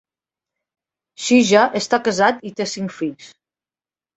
Shija 1.27 1.65
està 1.81 1.99
casat 2.09 2.43
i 2.51 2.53
té 2.61 2.69
cinc 2.73 2.97
fills. 3.03 3.29